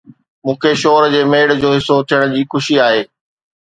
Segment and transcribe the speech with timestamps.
[0.45, 3.01] مون کي شور جي ميڙ جو حصو ٿيڻ جي خوشي آهي